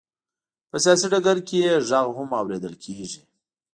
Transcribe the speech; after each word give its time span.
په 0.69 0.77
سیاسي 0.83 1.05
ډګر 1.11 1.37
کې 1.47 1.57
یې 1.65 1.73
غږ 1.89 2.07
هم 2.17 2.29
اورېدل 2.39 2.73
کېږي. 2.83 3.21